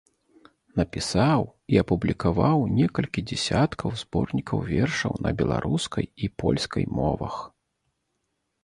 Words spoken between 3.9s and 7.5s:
зборнікаў вершаў на беларускай і польскай мовах.